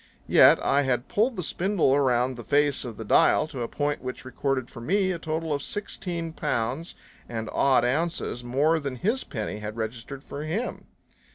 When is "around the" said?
1.93-2.43